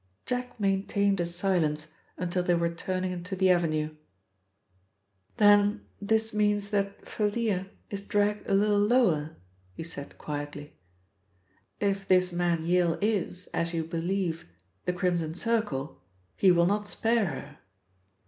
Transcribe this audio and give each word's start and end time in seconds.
Jack 0.25 0.59
maintained 0.59 1.19
a 1.19 1.27
silence 1.27 1.93
until 2.17 2.41
they 2.41 2.55
were 2.55 2.73
turning 2.73 3.11
into 3.11 3.35
the 3.35 3.51
avenue. 3.51 3.95
"Then 5.37 5.85
this 6.01 6.33
means 6.33 6.71
that 6.71 7.03
Thalia 7.05 7.67
is 7.91 8.01
dragged 8.01 8.49
a 8.49 8.55
little 8.55 8.79
lower?" 8.79 9.35
he 9.75 9.83
said 9.83 10.17
quietly. 10.17 10.75
"If 11.79 12.07
this 12.07 12.33
man 12.33 12.65
Yale 12.65 12.97
is, 12.99 13.45
as 13.53 13.75
you 13.75 13.83
believe, 13.83 14.49
the 14.85 14.93
Crimson 14.93 15.35
Circle, 15.35 16.01
he 16.35 16.51
will 16.51 16.65
not 16.65 16.87
spare 16.87 17.25
her." 17.27 17.59